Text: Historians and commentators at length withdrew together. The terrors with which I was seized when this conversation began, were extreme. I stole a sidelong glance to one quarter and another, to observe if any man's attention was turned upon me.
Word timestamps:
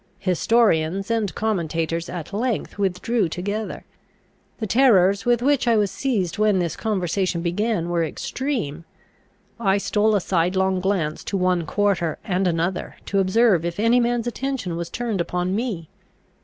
Historians 0.21 1.11
and 1.11 1.35
commentators 1.35 2.09
at 2.09 2.33
length 2.33 2.79
withdrew 2.79 3.29
together. 3.29 3.85
The 4.57 4.65
terrors 4.65 5.25
with 5.27 5.43
which 5.43 5.67
I 5.67 5.77
was 5.77 5.91
seized 5.91 6.39
when 6.39 6.57
this 6.57 6.75
conversation 6.75 7.43
began, 7.43 7.87
were 7.87 8.03
extreme. 8.03 8.83
I 9.59 9.77
stole 9.77 10.15
a 10.15 10.19
sidelong 10.19 10.79
glance 10.79 11.23
to 11.25 11.37
one 11.37 11.67
quarter 11.67 12.17
and 12.23 12.47
another, 12.47 12.95
to 13.05 13.19
observe 13.19 13.63
if 13.63 13.79
any 13.79 13.99
man's 13.99 14.25
attention 14.25 14.75
was 14.75 14.89
turned 14.89 15.21
upon 15.21 15.55
me. 15.55 15.87